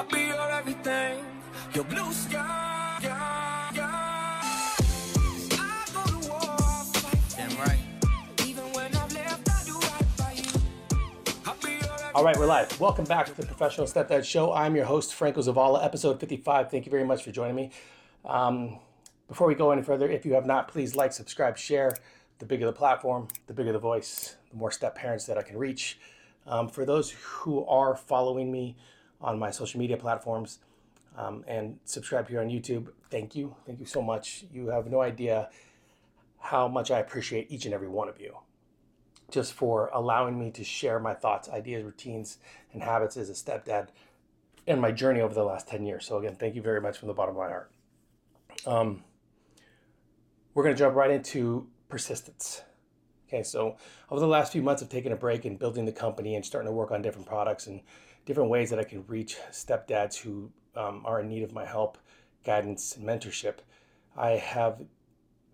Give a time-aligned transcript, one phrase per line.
[0.00, 1.22] I'll be your everything,
[1.74, 2.96] your blue sky.
[3.02, 3.70] I
[5.92, 6.56] go to war,
[7.36, 7.78] Damn right.
[8.46, 10.48] Even when I've left, I do right by you.
[11.44, 12.80] I'll be your All right, we're live.
[12.80, 14.54] Welcome back to the Professional Stepdad Show.
[14.54, 16.70] I'm your host, Franco Zavala, episode 55.
[16.70, 17.70] Thank you very much for joining me.
[18.24, 18.78] Um,
[19.28, 21.94] before we go any further, if you have not, please like, subscribe, share.
[22.38, 25.58] The bigger the platform, the bigger the voice, the more step parents that I can
[25.58, 25.98] reach.
[26.46, 28.76] Um, for those who are following me
[29.20, 30.58] on my social media platforms
[31.16, 33.54] um, and subscribe here on YouTube, thank you.
[33.66, 34.44] Thank you so much.
[34.52, 35.50] You have no idea
[36.38, 38.36] how much I appreciate each and every one of you
[39.30, 42.38] just for allowing me to share my thoughts, ideas, routines,
[42.72, 43.88] and habits as a stepdad
[44.66, 46.06] and my journey over the last 10 years.
[46.06, 47.70] So, again, thank you very much from the bottom of my heart.
[48.66, 49.04] Um,
[50.54, 52.62] we're going to jump right into persistence.
[53.30, 53.76] Okay, so
[54.10, 56.66] over the last few months of taking a break and building the company and starting
[56.66, 57.80] to work on different products and
[58.26, 61.96] different ways that I can reach stepdads who um, are in need of my help,
[62.44, 63.58] guidance, and mentorship,
[64.16, 64.82] I have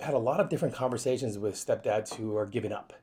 [0.01, 2.95] had a lot of different conversations with stepdads who are giving up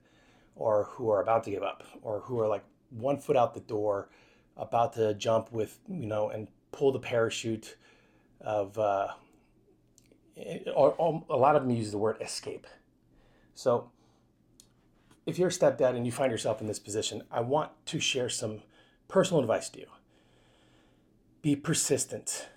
[0.55, 3.59] or who are about to give up or who are like one foot out the
[3.59, 4.09] door
[4.57, 7.77] about to jump with you know and pull the parachute
[8.41, 9.09] of uh,
[10.75, 12.65] or, or a lot of them use the word escape.
[13.53, 13.91] So
[15.25, 18.29] if you're a stepdad and you find yourself in this position i want to share
[18.29, 18.61] some
[19.07, 19.87] personal advice to you
[21.41, 22.47] be persistent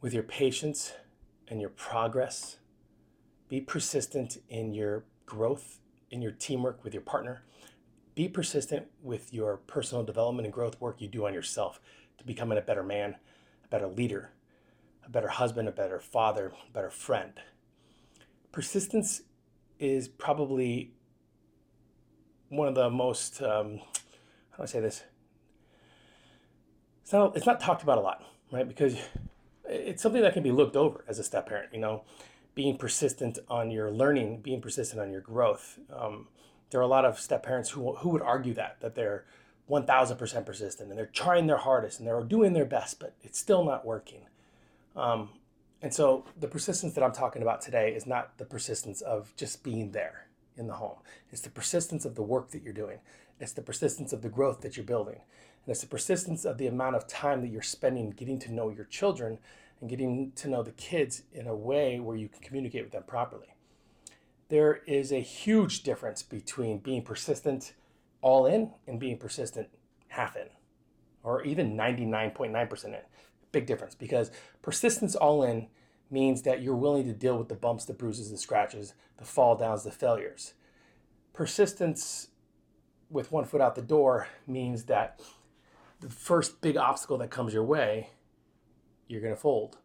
[0.00, 0.92] with your patience
[1.48, 2.58] and your progress
[3.48, 7.42] be persistent in your growth in your teamwork with your partner.
[8.14, 11.80] Be persistent with your personal development and growth work you do on yourself
[12.18, 13.16] to becoming a better man,
[13.64, 14.30] a better leader,
[15.04, 17.32] a better husband, a better father, a better friend.
[18.52, 19.22] Persistence
[19.78, 20.92] is probably
[22.48, 23.78] one of the most, um,
[24.50, 25.04] how do I say this?
[27.02, 28.22] It's not, it's not talked about a lot,
[28.52, 28.66] right?
[28.66, 28.96] Because
[29.64, 32.02] it's something that can be looked over as a step parent, you know?
[32.56, 35.78] being persistent on your learning, being persistent on your growth.
[35.94, 36.26] Um,
[36.70, 39.24] there are a lot of step parents who, who would argue that, that they're
[39.70, 43.62] 1000% persistent and they're trying their hardest and they're doing their best, but it's still
[43.62, 44.22] not working.
[44.96, 45.28] Um,
[45.82, 49.62] and so the persistence that I'm talking about today is not the persistence of just
[49.62, 50.25] being there
[50.56, 50.96] in the home.
[51.30, 52.98] It's the persistence of the work that you're doing.
[53.40, 55.16] It's the persistence of the growth that you're building.
[55.16, 58.70] And it's the persistence of the amount of time that you're spending getting to know
[58.70, 59.38] your children
[59.80, 63.02] and getting to know the kids in a way where you can communicate with them
[63.06, 63.54] properly.
[64.48, 67.74] There is a huge difference between being persistent
[68.22, 69.68] all in and being persistent
[70.08, 70.48] half in,
[71.22, 72.94] or even 99.9% in.
[73.52, 74.30] Big difference because
[74.62, 75.68] persistence all in
[76.10, 79.56] means that you're willing to deal with the bumps, the bruises, the scratches, the fall
[79.56, 80.54] downs, the failures.
[81.32, 82.28] Persistence
[83.10, 85.20] with one foot out the door means that
[86.00, 88.10] the first big obstacle that comes your way
[89.08, 89.78] you're going to fold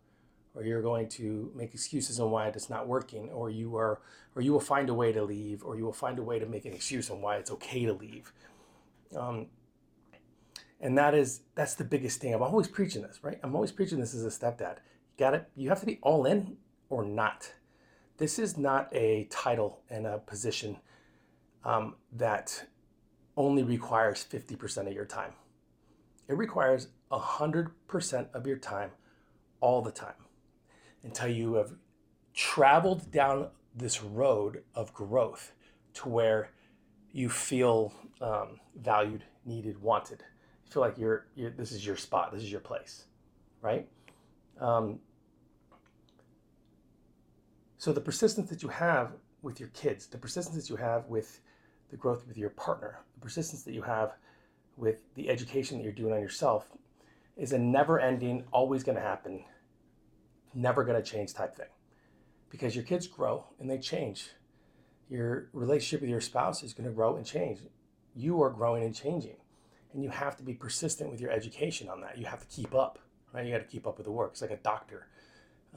[0.53, 4.01] or you're going to make excuses on why it's not working or you are
[4.35, 6.45] or you will find a way to leave or you will find a way to
[6.45, 8.33] make an excuse on why it's okay to leave.
[9.15, 9.47] Um,
[10.79, 12.33] and that is that's the biggest thing.
[12.33, 13.39] I'm always preaching this right?
[13.43, 14.77] I'm always preaching this as a stepdad
[15.21, 16.57] got it you have to be all in
[16.89, 17.53] or not
[18.17, 20.77] this is not a title and a position
[21.63, 22.65] um, that
[23.37, 25.33] only requires 50% of your time
[26.27, 28.89] it requires 100% of your time
[29.59, 30.21] all the time
[31.03, 31.71] until you have
[32.33, 35.53] traveled down this road of growth
[35.93, 36.49] to where
[37.11, 40.23] you feel um, valued, needed, wanted.
[40.65, 43.05] You feel like you're, you're, this is your spot, this is your place,
[43.61, 43.87] right?
[44.59, 44.99] Um,
[47.81, 51.41] so the persistence that you have with your kids, the persistence that you have with
[51.89, 54.11] the growth with your partner, the persistence that you have
[54.77, 56.69] with the education that you're doing on yourself
[57.35, 59.43] is a never ending, always going to happen
[60.53, 61.73] never going to change type thing
[62.51, 64.29] because your kids grow and they change.
[65.09, 67.61] Your relationship with your spouse is going to grow and change.
[68.13, 69.37] You are growing and changing.
[69.93, 72.17] And you have to be persistent with your education on that.
[72.19, 72.99] You have to keep up,
[73.33, 73.43] right?
[73.43, 74.33] You got to keep up with the work.
[74.33, 75.07] It's like a doctor.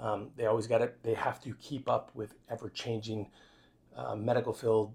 [0.01, 3.31] Um, they always got to, they have to keep up with ever changing
[3.97, 4.93] uh, medical field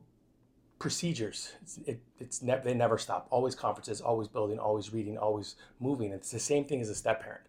[0.78, 1.54] procedures.
[1.62, 3.28] It's, it, it's ne- they never stop.
[3.30, 6.12] Always conferences, always building, always reading, always moving.
[6.12, 7.44] It's the same thing as a step parent.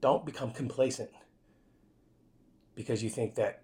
[0.00, 1.10] Don't become complacent
[2.74, 3.62] because you think that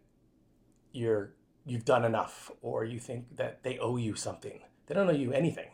[0.93, 1.33] you're
[1.67, 4.61] you've done enough or you think that they owe you something.
[4.87, 5.69] They don't owe you anything.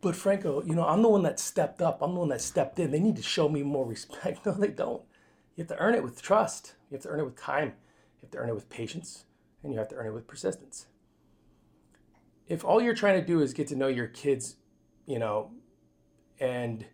[0.00, 2.02] But Franco, you know, I'm the one that stepped up.
[2.02, 2.90] I'm the one that stepped in.
[2.90, 4.44] They need to show me more respect.
[4.46, 5.02] No, they don't.
[5.56, 6.74] You have to earn it with trust.
[6.90, 7.68] You have to earn it with time.
[7.68, 9.24] You have to earn it with patience.
[9.62, 10.86] And you have to earn it with persistence.
[12.48, 14.56] If all you're trying to do is get to know your kids,
[15.06, 15.52] you know,
[16.40, 16.84] and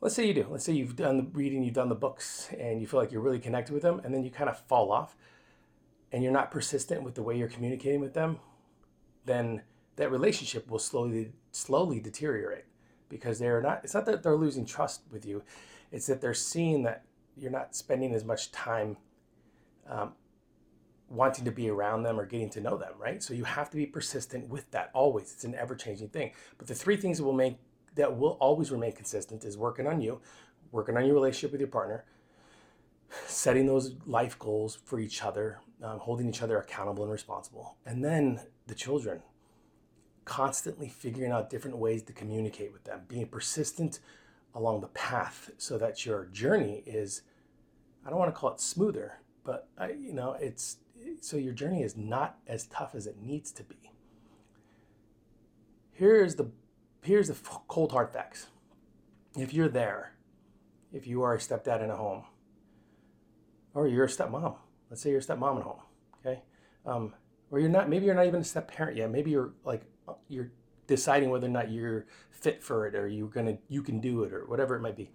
[0.00, 0.46] let's say you do.
[0.50, 3.22] Let's say you've done the reading, you've done the books, and you feel like you're
[3.22, 5.16] really connected with them, and then you kind of fall off
[6.12, 8.38] and you're not persistent with the way you're communicating with them,
[9.24, 9.62] then
[9.96, 12.64] that relationship will slowly slowly deteriorate
[13.08, 15.42] because they're not it's not that they're losing trust with you
[15.90, 17.04] it's that they're seeing that
[17.40, 18.96] you're not spending as much time
[19.88, 20.12] um,
[21.08, 23.22] wanting to be around them or getting to know them right?
[23.22, 25.32] So you have to be persistent with that always.
[25.32, 26.32] It's an ever-changing thing.
[26.58, 27.58] But the three things that will make
[27.96, 30.20] that will always remain consistent is working on you
[30.70, 32.04] working on your relationship with your partner
[33.26, 38.04] setting those life goals for each other um, holding each other accountable and responsible and
[38.04, 38.40] then
[38.70, 39.20] the children.
[40.24, 43.98] Constantly figuring out different ways to communicate with them, being persistent
[44.54, 47.22] along the path so that your journey is,
[48.10, 50.78] I don't want to call it smoother, but I, you know, it's
[51.20, 53.92] so your journey is not as tough as it needs to be.
[55.92, 56.50] Here's the
[57.04, 57.36] here's the
[57.68, 58.48] cold hard facts.
[59.38, 60.16] If you're there,
[60.92, 62.24] if you are a stepdad in a home,
[63.74, 64.56] or you're a stepmom,
[64.90, 65.80] let's say you're a stepmom in a home,
[66.18, 66.42] okay,
[66.86, 67.14] um,
[67.52, 69.08] or you're not, maybe you're not even a step parent yet.
[69.08, 69.82] Maybe you're like
[70.26, 70.50] you're
[70.88, 74.32] deciding whether or not you're fit for it or you're gonna you can do it
[74.32, 75.12] or whatever it might be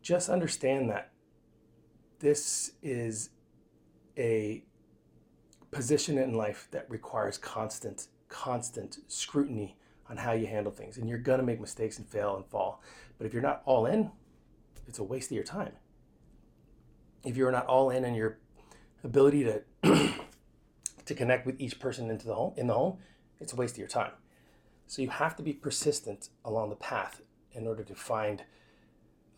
[0.00, 1.10] just understand that
[2.18, 3.30] this is
[4.16, 4.64] a
[5.70, 9.76] position in life that requires constant constant scrutiny
[10.10, 10.98] on how you handle things.
[10.98, 12.82] And you're going to make mistakes and fail and fall.
[13.18, 14.10] But if you're not all in
[14.88, 15.72] it's a waste of your time.
[17.24, 18.38] If you're not all in on your
[19.02, 19.62] ability to
[21.04, 22.98] to connect with each person into the home in the home
[23.40, 24.12] it's a waste of your time.
[24.86, 27.20] So you have to be persistent along the path
[27.52, 28.44] in order to find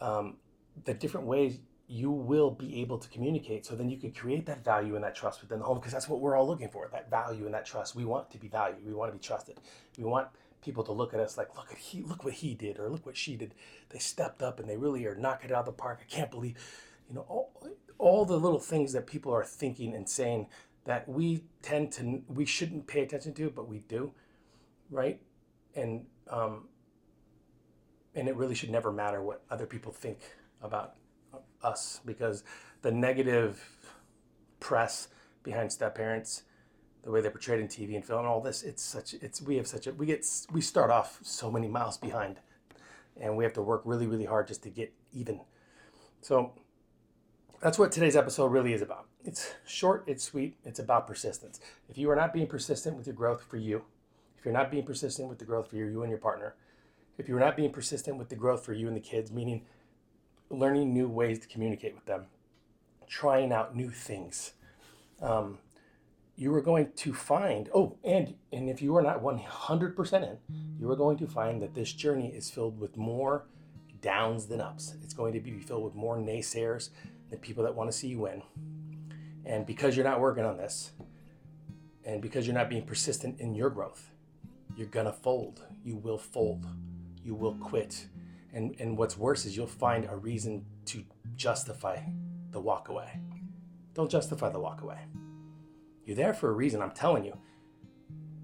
[0.01, 0.37] um,
[0.85, 1.59] the different ways
[1.91, 5.15] you will be able to communicate so then you can create that value and that
[5.15, 7.65] trust within the home because that's what we're all looking for that value and that
[7.65, 7.97] trust.
[7.97, 8.85] We want to be valued.
[8.87, 9.59] We want to be trusted.
[9.97, 10.29] We want
[10.63, 13.07] people to look at us like look at he look what he did or look
[13.07, 13.55] what she did.
[13.89, 16.01] They stepped up and they really are knocking it out of the park.
[16.03, 16.57] I can't believe
[17.09, 17.53] you know all,
[17.97, 20.47] all the little things that people are thinking and saying
[20.85, 24.13] that we tend to we shouldn't pay attention to, but we do,
[24.91, 25.23] right?
[25.75, 26.69] And um,
[28.15, 30.19] and it really should never matter what other people think
[30.61, 30.97] about
[31.63, 32.45] us because
[32.83, 33.63] the negative
[34.61, 35.09] press
[35.43, 36.43] behind step parents,
[37.03, 39.57] the way they're portrayed in TV and film, and all this, it's such it's we
[39.57, 42.41] have such a we get we start off so many miles behind,
[43.21, 45.41] and we have to work really really hard just to get even.
[46.21, 46.53] So
[47.61, 49.07] that's what today's episode really is about.
[49.25, 51.61] It's short, it's sweet, it's about persistence.
[51.89, 53.85] If you are not being persistent with your growth for you,
[54.39, 56.55] if you're not being persistent with the growth for you, you and your partner,
[57.17, 59.65] if you're not being persistent with the growth for you and the kids, meaning
[60.51, 62.27] learning new ways to communicate with them,
[63.07, 64.53] trying out new things,
[65.21, 65.59] um,
[66.37, 70.39] you are going to find, oh, and, and if you are not 100% in,
[70.79, 73.45] you are going to find that this journey is filled with more
[74.01, 74.95] downs than ups.
[75.03, 76.91] It's going to be filled with more naysayers
[77.31, 78.43] the people that want to see you win.
[79.45, 80.93] And because you're not working on this,
[82.05, 84.11] and because you're not being persistent in your growth,
[84.77, 85.63] you're gonna fold.
[85.85, 86.67] You will fold.
[87.25, 88.07] You will quit.
[88.53, 91.05] And and what's worse is you'll find a reason to
[91.37, 92.01] justify
[92.51, 93.21] the walk away.
[93.95, 94.99] Don't justify the walk away.
[96.05, 97.37] You're there for a reason, I'm telling you.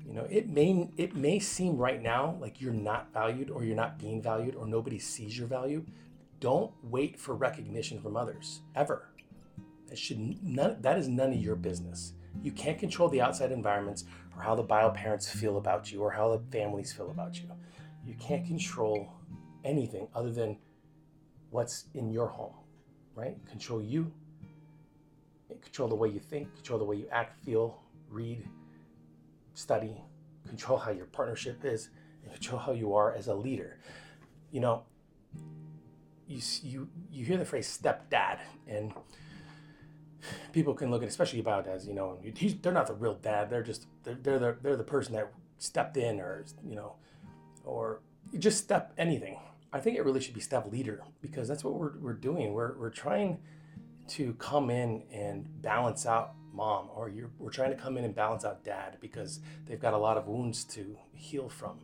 [0.06, 3.76] You know, it may it may seem right now like you're not valued or you're
[3.76, 5.84] not being valued or nobody sees your value,
[6.40, 9.08] don't wait for recognition from others ever.
[9.88, 12.12] That should none, that is none of your business.
[12.43, 14.05] You can't control the outside environments
[14.36, 17.48] or how the bio parents feel about you or how the families feel about you.
[18.05, 19.12] You can't control
[19.64, 20.58] anything other than
[21.50, 22.54] what's in your home,
[23.14, 23.36] right?
[23.46, 24.12] Control you,
[25.62, 27.80] control the way you think, control the way you act, feel,
[28.10, 28.46] read,
[29.54, 30.00] study,
[30.46, 31.90] control how your partnership is,
[32.22, 33.78] and control how you are as a leader.
[34.50, 34.82] You know,
[36.26, 38.92] you you you hear the phrase stepdad, and
[40.52, 42.18] people can look at, especially about as you know,
[42.62, 43.50] they're not the real dad.
[43.50, 46.94] They're just they're they're the, they're the person that stepped in, or you know,
[47.64, 48.00] or
[48.38, 49.38] just step anything.
[49.74, 52.54] I think it really should be step leader because that's what we're we're doing.
[52.54, 53.38] We're we're trying
[54.08, 58.14] to come in and balance out mom, or you're, we're trying to come in and
[58.14, 61.81] balance out dad because they've got a lot of wounds to heal from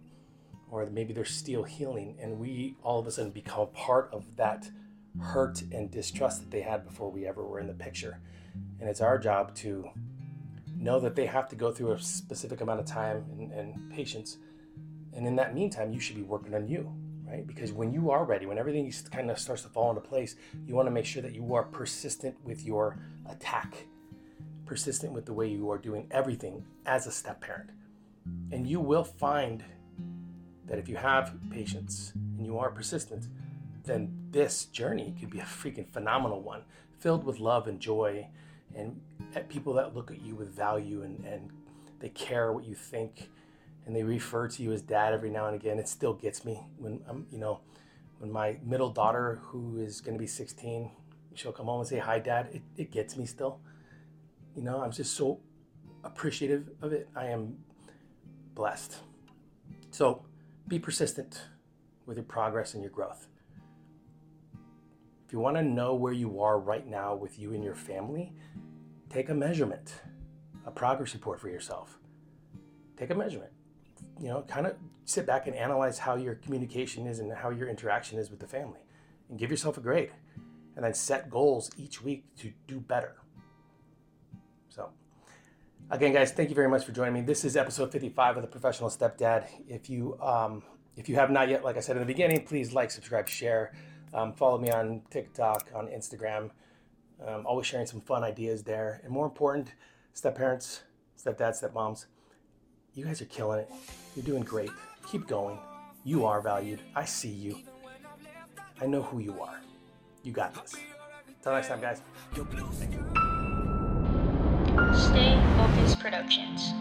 [0.71, 4.71] or maybe they're still healing, and we all of a sudden become part of that
[5.21, 8.21] hurt and distrust that they had before we ever were in the picture.
[8.79, 9.91] And it's our job to
[10.77, 14.39] know that they have to go through a specific amount of time and, and patience.
[15.13, 16.95] And in that meantime, you should be working on you,
[17.31, 17.47] right?
[17.47, 20.75] Because when you are ready, when everything kind of starts to fall into place, you
[20.75, 23.87] want to make sure that you are persistent with your attack,
[24.67, 27.71] persistent with the way you are doing everything as a step parent.
[28.51, 29.65] And you will find
[30.67, 33.27] that if you have patience and you are persistent,
[33.85, 36.63] then this journey could be a freaking phenomenal one,
[36.99, 38.27] filled with love and joy,
[38.75, 39.01] and
[39.49, 41.51] people that look at you with value and, and
[41.99, 43.31] they care what you think,
[43.87, 45.79] and they refer to you as dad every now and again.
[45.79, 47.61] It still gets me when I'm, you know,
[48.19, 50.91] when my middle daughter, who is going to be 16,
[51.35, 52.49] she'll come home and say, Hi, dad.
[52.53, 53.61] It, it gets me still.
[54.55, 55.41] You know, I'm just so
[56.05, 57.09] appreciative of it.
[57.17, 57.57] I am
[58.55, 58.97] blessed.
[59.91, 60.25] So
[60.69, 61.41] be persistent
[62.07, 63.27] with your progress and your growth.
[65.27, 68.33] If you want to know where you are right now with you and your family,
[69.09, 69.95] take a measurement,
[70.67, 71.99] a progress report for yourself.
[72.97, 73.53] Take a measurement.
[74.21, 77.69] You know, kind of sit back and analyze how your communication is and how your
[77.69, 78.81] interaction is with the family
[79.31, 80.11] and give yourself a grade.
[80.77, 83.17] And then set goals each week to do better.
[84.69, 84.91] So,
[85.91, 87.21] again, guys, thank you very much for joining me.
[87.23, 89.47] This is episode 55 of the Professional Stepdad.
[89.69, 90.63] If you um,
[90.97, 93.73] if you have not yet, like I said in the beginning, please like, subscribe, share.
[94.13, 96.51] Um, follow me on TikTok, on Instagram.
[97.27, 99.01] Um, always sharing some fun ideas there.
[99.03, 99.73] And more important,
[100.13, 100.83] step parents,
[101.19, 102.07] stepdads, stepmoms,
[102.95, 103.71] you guys are killing it.
[104.17, 104.71] You're doing great.
[105.11, 105.59] Keep going.
[106.05, 106.81] You are valued.
[106.95, 107.59] I see you.
[108.81, 109.61] I know who you are.
[110.23, 110.75] You got this.
[111.29, 112.03] Until next time, guys.
[114.95, 116.73] Stay Focused Productions.